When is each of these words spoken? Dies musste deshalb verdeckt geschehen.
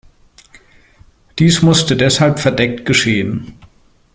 Dies 1.37 1.61
musste 1.61 1.95
deshalb 1.95 2.39
verdeckt 2.39 2.85
geschehen. 2.87 3.53